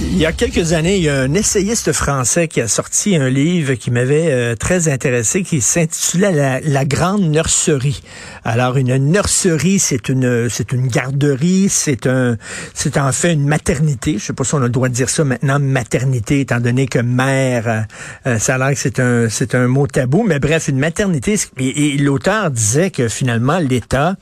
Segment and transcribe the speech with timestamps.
[0.00, 3.28] Il y a quelques années, il y a un essayiste français qui a sorti un
[3.28, 8.02] livre qui m'avait euh, très intéressé, qui s'intitulait la, la, Grande Nurserie.
[8.44, 12.36] Alors, une nurserie, c'est une c'est une garderie, c'est un
[12.74, 14.18] c'est en fait une maternité.
[14.18, 16.86] Je sais pas si on a le droit de dire ça maintenant, maternité, étant donné
[16.86, 17.80] que mère, euh,
[18.26, 21.34] euh, ça a l'air que c'est un c'est un mot tabou, mais bref, une maternité.
[21.58, 24.14] et l'auteur disait que finalement l'État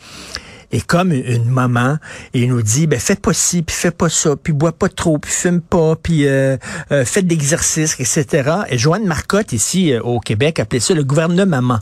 [0.72, 1.98] et comme une maman
[2.34, 5.18] il nous dit ben fais pas ci puis fais pas ça puis bois pas trop
[5.18, 6.56] puis fume pas puis euh,
[6.92, 11.04] euh, fais de l'exercice etc et Joanne Marcotte ici euh, au Québec appelait ça le
[11.04, 11.80] gouvernement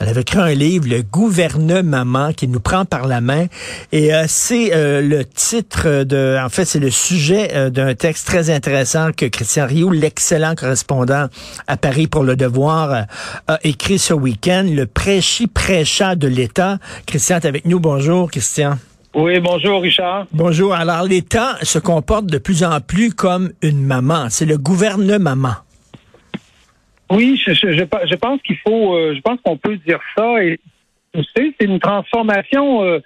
[0.00, 3.46] elle avait écrit un livre le gouvernement qui nous prend par la main
[3.92, 9.26] et c'est le titre de en fait c'est le sujet d'un texte très intéressant que
[9.26, 11.26] Christian Rioux l'excellent correspondant
[11.66, 13.06] à Paris pour le devoir
[13.48, 18.30] a écrit ce week-end le prêchi prêcha de l'État Christian est avec nous bonjour Bonjour,
[18.30, 18.78] Christian.
[19.14, 20.26] Oui, bonjour, Richard.
[20.30, 20.74] Bonjour.
[20.74, 24.26] Alors, l'État se comporte de plus en plus comme une maman.
[24.28, 25.54] C'est le gouvernement.
[27.14, 30.42] Oui, je, je, pense qu'il faut, euh, je pense qu'on peut dire ça.
[30.42, 30.58] Et
[31.14, 32.82] vous savez, c'est une transformation.
[32.82, 32.98] Euh,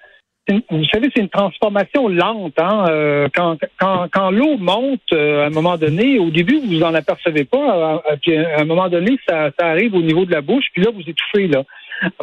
[0.70, 2.58] vous savez, c'est une transformation lente.
[2.58, 6.94] Hein, euh, quand quand, quand l'eau monte à un moment donné, au début vous en
[6.94, 8.02] apercevez pas.
[8.22, 10.90] puis à un moment donné, ça, ça arrive au niveau de la bouche, puis là
[10.90, 11.64] vous étouffez là.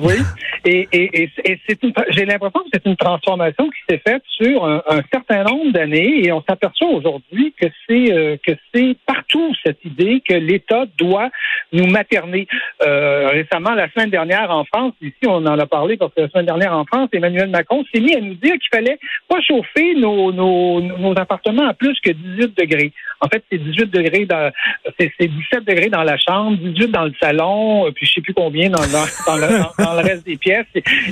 [0.02, 0.16] Oui,
[0.64, 4.82] et, et, et, c'est j'ai l'impression que c'est une transformation qui s'est faite sur un,
[5.12, 10.22] certain nombre d'années et on s'aperçoit aujourd'hui que c'est euh, que c'est partout cette idée
[10.28, 11.30] que l'État doit
[11.74, 12.48] nous materner.
[12.86, 16.30] Euh, récemment, la semaine dernière en France, ici on en a parlé parce que la
[16.30, 19.96] semaine dernière en France, Emmanuel Macron s'est mis à nous dire qu'il fallait pas chauffer
[19.96, 22.94] nos, nos, nos appartements à plus que 18 degrés.
[23.22, 24.52] En fait, c'est 18 degrés dans
[25.00, 28.70] c'est 17 degrés dans la chambre, 18 dans le salon, puis je sais plus combien
[28.70, 30.66] dans, dans, dans le reste des pièces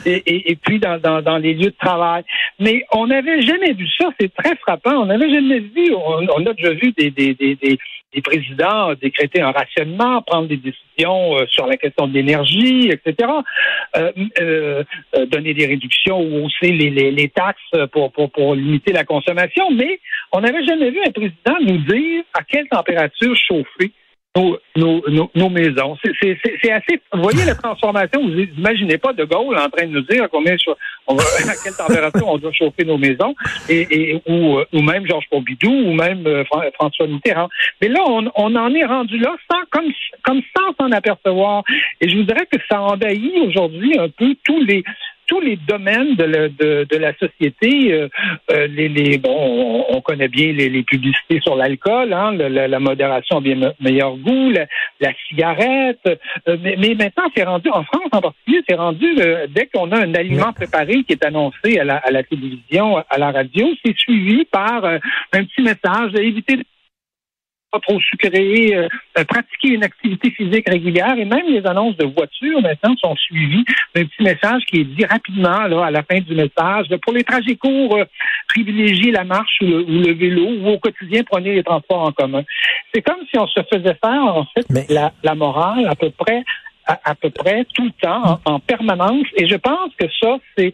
[0.06, 2.24] et, et, puis dans, les lieux de travail.
[2.60, 4.10] Mais on n'avait jamais vu ça.
[4.20, 5.02] C'est très frappant.
[5.02, 5.94] On n'avait jamais vu.
[5.96, 7.78] On, a déjà vu des, des, des,
[8.14, 13.30] des, présidents décréter un rationnement, prendre des décisions euh, sur la question de l'énergie, etc.
[13.96, 14.84] Euh, euh,
[15.28, 19.72] donner des réductions ou hausser les, les, les taxes pour, pour, pour limiter la consommation.
[19.72, 20.00] Mais
[20.32, 23.92] on n'avait jamais vu un président nous dire à quelle température chauffer
[24.36, 25.96] nos, nos, nos, maisons.
[26.02, 27.00] C'est assez.
[27.14, 28.22] Vous voyez la transformation.
[28.22, 30.56] Vous imaginez pas De Gaulle en train de nous dire combien
[31.06, 33.36] on va, à quelle température on doit chauffer nos maisons,
[33.70, 36.44] et, et ou, ou même Georges Pompidou, ou même euh,
[36.74, 37.50] François Mitterrand.
[37.82, 39.92] Mais là, on, on en est rendu là sans comme
[40.24, 41.64] comme sans s'en apercevoir.
[42.02, 44.84] Et je vous dirais que ça envahit aujourd'hui un peu tous les
[45.34, 47.92] tous les domaines de, la, de, de la société.
[47.92, 48.08] Euh,
[48.52, 52.80] euh, les, les, bon, on, connaît bien les, les publicités sur l'alcool, hein, la, la,
[52.80, 56.06] modération a bien meilleur goût, la, cigarette.
[56.08, 59.08] Euh, mais, mais, maintenant, c'est rendu, en France en particulier, c'est rendu,
[59.50, 63.18] dès qu'on a un aliment préparé qui est annoncé à la, à la télévision, à
[63.18, 65.00] la radio, c'est suivi par un
[65.46, 66.60] petit message d'éviter
[67.74, 72.06] pas trop sucré, euh, euh, pratiquer une activité physique régulière et même les annonces de
[72.06, 76.20] voitures maintenant sont suivies d'un petit message qui est dit rapidement là à la fin
[76.20, 76.88] du message.
[77.02, 78.06] Pour les trajets courts, euh,
[78.48, 82.44] privilégiez la marche ou le, vélo ou au quotidien prenez les transports en commun.
[82.94, 86.44] C'est comme si on se faisait faire en fait la, la morale à peu près
[86.86, 90.74] à, peu près tout le temps en permanence et je pense que ça c'est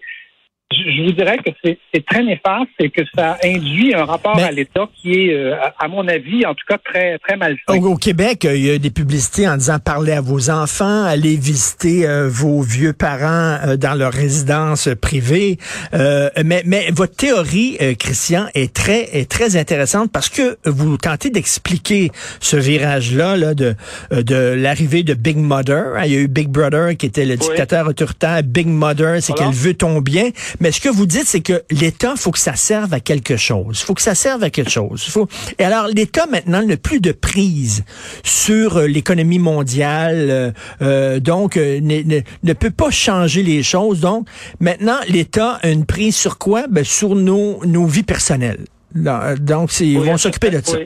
[0.71, 4.88] je vous dirais que c'est très néfaste et que ça induit un rapport à l'État
[5.01, 7.80] qui est, euh, à mon avis, en tout cas, très très mal fait.
[7.80, 12.07] Au, Québec, il y a des publicités en disant parlez à vos enfants, allez visiter
[12.07, 15.57] euh, vos vieux parents euh, dans leur résidence privée.
[15.92, 22.12] mais, mais votre théorie, Christian, est très est très intéressante parce que vous tentez d'expliquer
[22.39, 23.75] ce virage-là là, de
[24.12, 26.04] de l'arrivée de Big Mother.
[26.06, 28.44] Il y a eu Big Brother qui était le dictateur autoritaire.
[28.44, 30.30] Big Mother, c'est qu'elle veut ton bien.
[30.60, 33.82] Mais ce que vous dites, c'est que l'État, faut que ça serve à quelque chose.
[33.82, 35.04] faut que ça serve à quelque chose.
[35.10, 35.28] Faut...
[35.58, 37.86] Et alors, l'État, maintenant, n'a plus de prise
[38.24, 40.52] sur euh, l'économie mondiale, euh,
[40.82, 44.02] euh donc ne, ne, peut pas changer les choses.
[44.02, 44.28] Donc,
[44.60, 46.68] maintenant, l'État a une prise sur quoi?
[46.68, 48.66] Ben, sur nos, nos vies personnelles.
[48.94, 50.78] Donc, ils vont s'occuper de ça.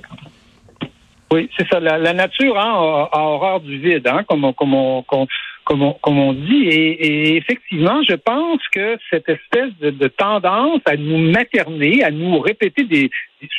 [1.33, 1.79] Oui, c'est ça.
[1.79, 5.27] La, nature hein, a, horreur du vide, hein, comme, comme, on, comme on,
[5.63, 6.67] comme on dit.
[6.67, 12.83] Et, effectivement, je pense que cette espèce de, tendance à nous materner, à nous répéter
[12.83, 13.09] des,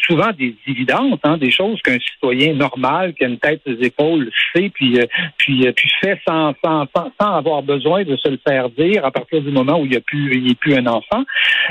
[0.06, 4.30] souvent des évidences, hein, des choses qu'un citoyen normal qui a une tête ses épaules
[4.54, 5.06] sait, puis euh,
[5.38, 9.10] puis euh, puis fait sans, sans, sans, avoir besoin de se le faire dire à
[9.10, 11.24] partir du moment où il n'y a plus il a plus un enfant.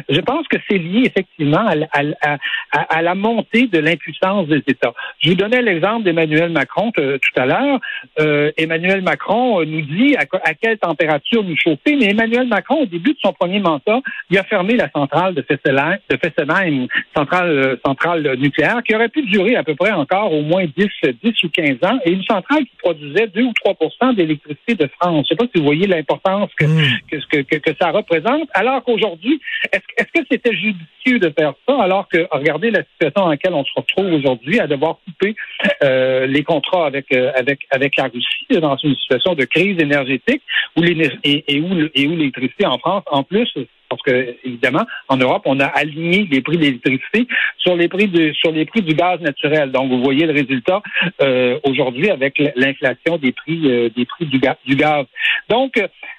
[0.09, 1.75] Je pense que c'est lié effectivement à,
[2.21, 2.37] à,
[2.71, 4.93] à, la montée de l'impuissance des États.
[5.19, 7.79] Je vous donnais l'exemple d'Emmanuel Macron tout à l'heure.
[8.19, 13.13] Euh, Emmanuel Macron nous dit à, quelle température nous chauffer, mais Emmanuel Macron, au début
[13.13, 18.02] de son premier mandat, il a fermé la centrale de Fessenheim, de Fessenheim centrale, centrale
[18.37, 20.87] nucléaire qui aurait pu durer à peu près encore au moins 10,
[21.23, 25.13] 10 ou 15 ans et une centrale qui produisait 2 ou 3% d'électricité de France.
[25.13, 26.99] Je ne sais pas si vous voyez l'importance que, hmm.
[27.09, 28.49] que, que, que, ça représente.
[28.53, 29.39] Alors qu'aujourd'hui,
[29.71, 33.53] est-ce est que c'était judicieux de faire ça alors que, regardez la situation dans laquelle
[33.53, 35.35] on se retrouve aujourd'hui à devoir couper
[35.83, 40.41] euh, les contrats avec, euh, avec, avec la Russie dans une situation de crise énergétique
[40.75, 43.49] où et, et où, et où l'électricité en France, en plus,
[43.95, 48.07] parce que, évidemment, en Europe, on a aligné les prix de l'électricité sur les prix
[48.07, 49.71] de, sur les prix du gaz naturel.
[49.71, 50.81] Donc, vous voyez le résultat
[51.21, 55.05] euh, aujourd'hui avec l'inflation des prix euh, des prix du, gaz.
[55.49, 55.73] Donc,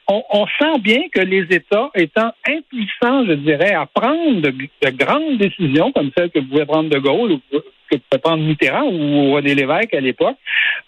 [0.08, 4.52] on, sent bien que les États étant impuissants, je dirais, à prendre de,
[4.90, 9.32] grandes décisions comme celles que pouvait prendre De Gaulle ou que pouvait prendre Mitterrand ou
[9.32, 10.36] René Lévesque à l'époque,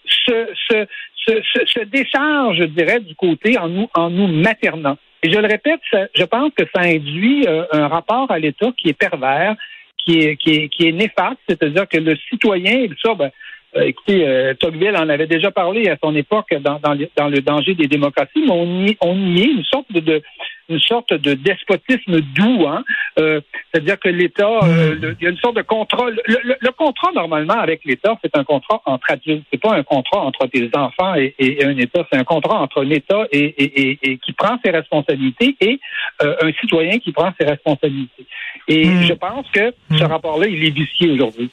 [0.05, 0.85] se,
[1.27, 4.97] se, décharge, je dirais, du côté en nous, en nous maternant.
[5.23, 8.89] Et je le répète, je pense que ça induit euh, un rapport à l'État qui
[8.89, 9.55] est pervers,
[9.97, 13.31] qui est, qui est, qui est néfaste, c'est-à-dire que le citoyen, et ça, ben,
[13.75, 17.73] euh, écoutez, euh, Tocqueville en avait déjà parlé à son époque dans, dans, le danger
[17.73, 20.21] des démocraties, mais on y, on y est une sorte de,
[20.69, 22.65] une sorte de despotisme doux.
[22.67, 22.83] Hein?
[23.19, 23.41] Euh,
[23.71, 25.15] c'est-à-dire que l'État, euh, hmm.
[25.19, 26.21] il y a une sorte de contrôle.
[26.27, 29.45] Le, contrat normalement avec l'État, c'est un contrat entre adultes.
[29.51, 31.33] C'est pas un contrat entre des enfants et,
[31.63, 32.05] un État.
[32.11, 35.79] C'est un contrat entre un État et, et, qui prend ses responsabilités et
[36.21, 38.25] euh, un citoyen qui prend ses responsabilités.
[38.67, 39.03] Et hmm.
[39.03, 40.07] je pense que ce hmm.
[40.07, 41.49] rapport-là, il est vicié aujourd'hui.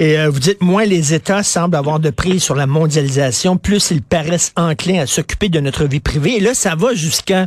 [0.00, 4.02] Et vous dites, moins les États semblent avoir de prise sur la mondialisation, plus ils
[4.02, 6.38] paraissent enclins à s'occuper de notre vie privée.
[6.38, 7.46] Et là, ça va jusqu'à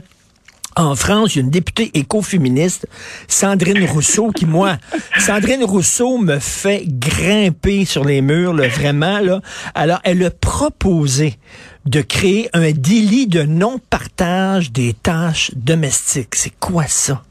[0.75, 2.87] en France, il y a une députée écoféministe,
[3.27, 4.77] Sandrine Rousseau, qui, moi,
[5.19, 9.41] Sandrine Rousseau me fait grimper sur les murs, là, vraiment, là.
[9.73, 11.37] Alors, elle a proposé
[11.85, 16.35] de créer un délit de non-partage des tâches domestiques.
[16.35, 17.23] C'est quoi ça?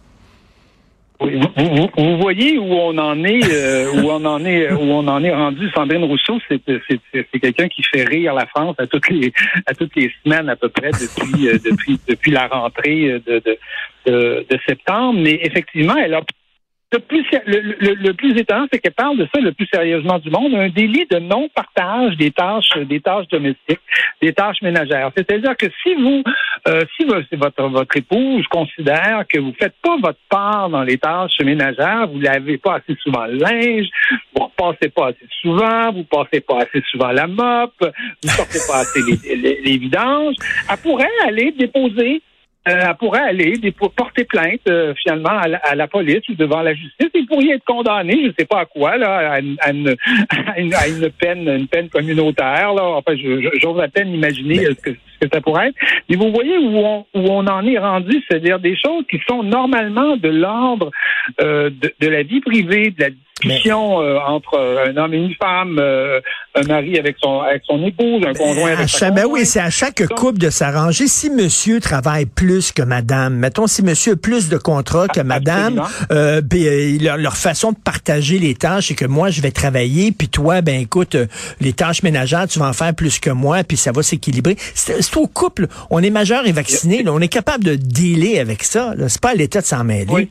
[1.96, 5.34] Vous, voyez où on en est, euh, où on en est, où on en est
[5.34, 5.70] rendu.
[5.74, 9.32] Sandrine Rousseau, c'est quelqu'un qui fait rire la France à toutes les
[9.66, 13.42] à toutes les semaines à peu près depuis euh, depuis depuis la rentrée de,
[14.06, 15.20] de, de, septembre.
[15.20, 16.20] Mais effectivement, elle a
[16.94, 20.54] le plus, le, plus étonnant, c'est qu'elle parle de ça le plus sérieusement du monde,
[20.54, 23.80] un délit de non-partage des tâches, des tâches domestiques,
[24.22, 25.10] des tâches ménagères.
[25.16, 26.22] C'est-à-dire que si vous,
[26.66, 31.38] euh, si votre, votre épouse considère que vous faites pas votre part dans les tâches
[31.40, 33.86] ménagères, vous lavez pas assez souvent le linge,
[34.34, 38.60] vous ne passez pas assez souvent, vous passez pas assez souvent la mop, vous sortez
[38.66, 40.36] pas assez les, les, les vidanges,
[40.70, 42.22] elle pourrait aller déposer
[42.66, 43.52] euh, elle pourrait aller
[43.94, 47.10] porter plainte euh, finalement à la, police ou devant la justice.
[47.14, 51.10] Il pourrait être condamné, je ne sais pas à quoi, là, à une, à une,
[51.10, 52.72] peine, une peine communautaire.
[52.72, 52.84] Là.
[52.84, 54.90] Enfin, j'ose à peine imaginer ce que,
[55.32, 55.76] ça pourrait être.
[56.08, 59.42] Mais vous voyez où on, où on en est rendu, c'est-à-dire des choses qui sont
[59.42, 60.90] normalement de l'ordre
[61.40, 63.10] euh, de, de, la vie privée, de la
[63.42, 66.20] discussion euh, entre un homme et une femme, euh,
[66.54, 69.70] un mari avec son avec son épouse, un conjoint avec sa ben oui, c'est à
[69.70, 71.08] chaque couple de s'arranger.
[71.08, 75.82] Si monsieur travaille plus que madame, mettons si monsieur a plus de contrats que madame,
[76.12, 80.12] euh, ben, leur, leur, façon de partager les tâches, c'est que moi je vais travailler,
[80.12, 81.16] puis toi, ben écoute,
[81.60, 84.56] les tâches ménagères, tu vas en faire plus que moi, puis ça va s'équilibrer.
[84.74, 85.66] C'est au couple.
[85.90, 88.94] On est majeur et vacciné, on est capable de dealer avec ça.
[89.08, 90.28] C'est pas à l'État de s'en mêler.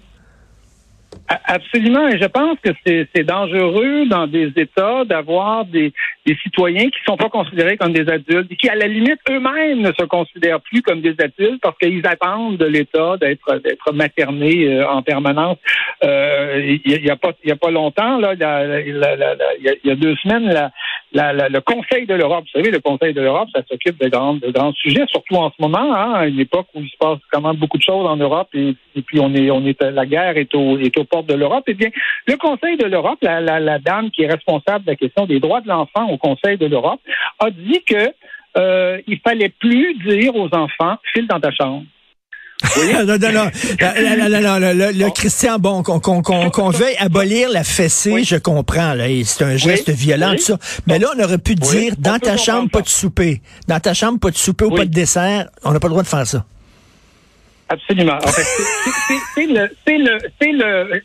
[1.28, 5.94] Absolument, et je pense que c'est dangereux dans des États d'avoir des,
[6.26, 9.80] des, citoyens qui sont pas considérés comme des adultes et qui, à la limite, eux-mêmes
[9.80, 14.68] ne se considèrent plus comme des adultes parce qu'ils attendent de l'État d'être d'être maternés
[14.68, 15.58] euh, en permanence.
[16.04, 18.40] Euh, il y, a, pas il y a pas longtemps là, il
[19.86, 20.72] y a, deux semaines, la,
[21.14, 22.46] le Conseil de l'Europe.
[22.46, 25.50] Vous savez, le Conseil de l'Europe, ça s'occupe de grands, de grands sujets, surtout en
[25.52, 28.06] ce moment, hein, à une époque où il se passe quand même beaucoup de choses
[28.06, 31.28] en Europe et, puis on est, on est, la guerre est, au, est aux portes
[31.28, 31.64] de l'Europe.
[31.68, 31.90] Eh bien,
[32.28, 35.40] le Conseil de l'Europe, la, la, la dame qui est responsable de la question des
[35.40, 37.00] droits de l'enfant au Conseil de l'Europe,
[37.40, 38.12] a dit que
[38.58, 41.84] euh, il fallait plus dire aux enfants, file dans ta chambre.
[42.78, 49.44] Non, non, non, Le, Christian, bon, qu'on veuille abolir la fessée, je comprends, là, c'est
[49.44, 50.58] un geste violent, tout ça.
[50.88, 53.42] Mais là, on aurait pu dire, dans ta chambre, pas de souper.
[53.68, 55.48] Dans ta chambre, pas de souper ou pas de dessert.
[55.64, 56.46] On n'a pas le droit de faire ça.
[57.70, 58.18] Absolument.
[58.24, 58.46] En fait,
[59.38, 61.02] le, c'est le,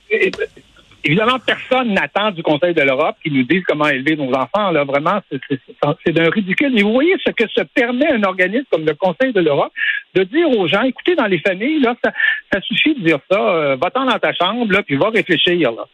[1.04, 4.70] Évidemment, personne n'attend du Conseil de l'Europe qui nous dise comment élever nos enfants.
[4.70, 6.72] Là, vraiment, c'est d'un ridicule.
[6.74, 9.72] Mais vous voyez ce que se permet un organisme comme le Conseil de l'Europe
[10.14, 12.12] de dire aux gens, écoutez, dans les familles, là, ça,
[12.52, 15.70] ça suffit de dire ça, euh, va-t'en dans ta chambre, là, puis va réfléchir.
[15.72, 15.84] Là,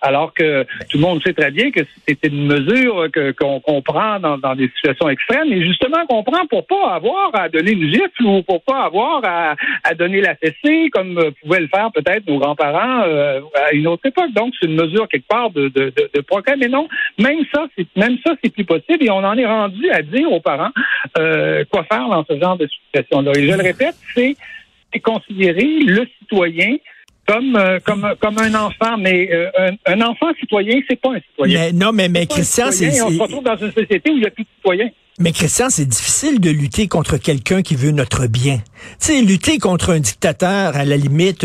[0.00, 4.38] Alors que tout le monde sait très bien que c'est une mesure qu'on prend dans,
[4.38, 8.24] dans, des situations extrêmes, et justement qu'on prend pour pas avoir à donner une gifle
[8.24, 9.54] ou pour pas avoir à,
[9.84, 14.06] à donner la fessée, comme pouvaient le faire peut-être nos grands-parents euh, à une autre
[14.06, 16.56] époque donc c'est une mesure quelque part de, de, de, progrès.
[16.56, 19.04] Mais non, même ça, c'est même ça, c'est plus possible.
[19.04, 20.70] Et on en est rendu à dire aux parents
[21.18, 23.32] euh, quoi faire dans ce genre de situation-là.
[23.36, 24.36] Et je le répète, c'est
[25.02, 26.76] considérer le citoyen
[27.26, 31.60] comme, euh, comme, comme un enfant, mais euh, un, enfant citoyen, c'est pas un citoyen.
[31.60, 33.00] Mais, non, mais, mais Christian, c'est.
[33.02, 34.90] On se retrouve dans une société où il n'y a plus de citoyens.
[35.22, 38.56] Mais Christian, c'est difficile de lutter contre quelqu'un qui veut notre bien.
[39.00, 41.44] Tu sais, lutter contre un dictateur, à la limite,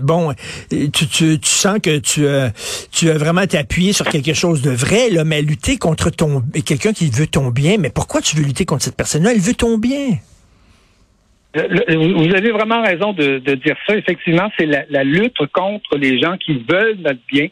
[0.00, 0.32] bon,
[0.70, 5.42] tu, sens que tu, euh, as vraiment appuyé sur quelque chose de vrai, là, mais
[5.42, 8.96] lutter contre ton quelqu'un qui veut ton bien, mais pourquoi tu veux lutter contre cette
[8.96, 9.32] personne-là?
[9.32, 10.18] Elle veut ton bien.
[11.54, 13.96] Vous avez vraiment raison de, dire ça.
[13.96, 17.48] Effectivement, c'est la lutte contre les gens qui veulent notre bien.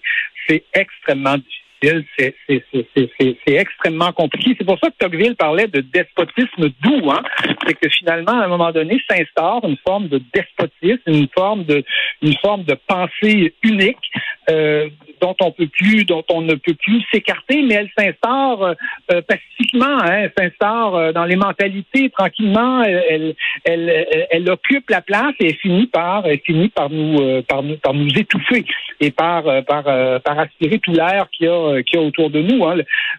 [0.47, 4.55] C'est extrêmement difficile c'est extrêmement compliqué.
[4.59, 7.11] C'est pour ça que Tocqueville parlait de despotisme doux.
[7.11, 7.23] Hein?
[7.67, 11.83] C'est que finalement, à un moment donné, s'instaure une forme de despotisme, une forme de,
[12.23, 14.11] une forme de pensée unique
[14.51, 14.89] euh,
[15.21, 18.75] dont on peut plus, dont on ne peut plus s'écarter, mais elle s'instaure
[19.13, 20.23] euh, pacifiquement, hein?
[20.23, 22.83] elle s'instaure euh, dans les mentalités tranquillement.
[22.83, 27.63] Elle, elle, elle, occupe la place et finit par, elle finit par nous, euh, par
[27.63, 28.65] nous, par nous étouffer
[29.01, 32.41] et par, par, par aspirer tout l'air qu'il y a euh, y a autour de
[32.41, 32.65] nous.
[32.65, 32.79] Hein.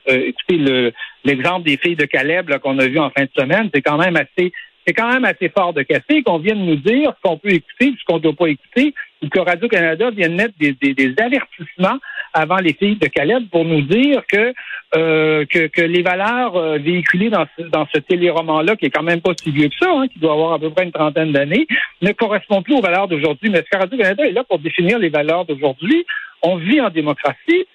[0.09, 3.69] Euh, écoutez, le, l'exemple des filles de Caleb qu'on a vu en fin de semaine,
[3.73, 4.51] c'est quand même assez
[4.85, 7.93] c'est quand même assez fort de casser qu'on vienne nous dire ce qu'on peut écouter,
[7.99, 11.99] ce qu'on ne doit pas écouter, ou que Radio-Canada vienne mettre des, avertissements
[12.33, 14.53] avant les filles de Caleb pour nous dire que,
[14.95, 19.33] euh, que, les valeurs véhiculées dans ce, dans ce téléroman-là, qui est quand même pas
[19.41, 21.67] si vieux que ça, hein, qui doit avoir à peu près une trentaine d'années,
[22.01, 23.49] ne correspondent plus aux valeurs d'aujourd'hui.
[23.49, 26.05] Mais ce que Radio-Canada est là pour définir les valeurs d'aujourd'hui?
[26.41, 27.65] On vit en démocratie.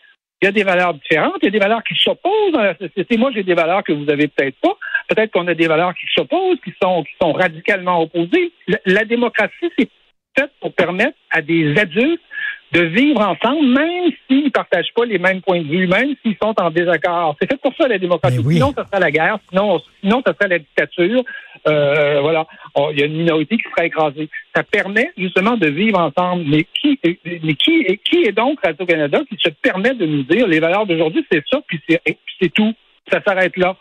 [0.42, 2.76] Il y a des valeurs différentes, il y a des valeurs qui s'opposent dans la
[2.76, 3.16] société.
[3.16, 4.76] Moi, j'ai des valeurs que vous avez peut-être pas.
[5.08, 8.52] Peut-être qu'on a des valeurs qui s'opposent, qui sont, qui sont radicalement opposées.
[8.84, 9.88] La, démocratie, c'est
[10.36, 12.20] peut-être pour permettre à des adultes
[12.72, 16.36] de vivre ensemble, même s'ils ne partagent pas les mêmes points de vue, même s'ils
[16.42, 17.36] sont en désaccord.
[17.40, 18.42] C'est fait pour ça la démocratie.
[18.42, 21.22] Sinon, ça serait la guerre, sinon, sinon ça serait la dictature.
[21.68, 22.46] Euh, voilà,
[22.92, 24.28] il y a une minorité qui serait écrasée.
[24.54, 26.44] Ça permet justement de vivre ensemble.
[26.46, 30.60] Mais qui, mais qui, qui est donc Radio-Canada qui se permet de nous dire les
[30.60, 32.74] valeurs d'aujourd'hui, c'est ça, puis c'est tout.
[33.10, 33.76] Ça s'arrête là.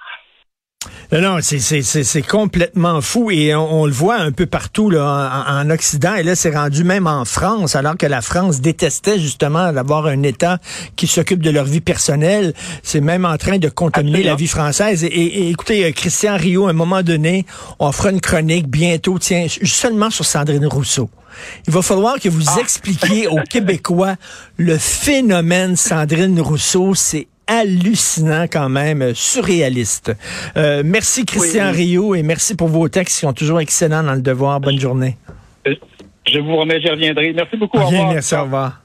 [1.12, 6.16] Non, non, c'est complètement fou et on, le voit un peu partout là, en, Occident
[6.16, 10.24] et là c'est rendu même en France alors que la France détestait justement d'avoir un
[10.24, 10.60] État
[10.96, 12.54] qui s'occupe de leur vie personnelle.
[12.84, 15.04] C'est même en train de contaminer la vie française.
[15.04, 17.46] Et, écoutez, euh, Christian Rio, à un moment donné,
[17.80, 21.10] on fera une chronique bientôt, tiens, seulement sur Sandrine Rousseau.
[21.68, 22.60] Il va falloir que vous ah.
[22.60, 24.16] expliquiez aux Québécois
[24.58, 26.96] le phénomène Sandrine Rousseau.
[26.96, 30.14] C'est hallucinant quand même, surréaliste.
[30.58, 34.22] Euh, merci Christian Rio et merci pour vos textes qui sont toujours excellents dans le
[34.22, 34.60] devoir.
[34.60, 35.18] Bonne journée.
[35.66, 37.34] Je vous remets, j'y reviendrai.
[37.34, 37.78] Merci beaucoup.
[37.78, 38.14] au revoir.
[38.14, 38.85] Merci, au revoir.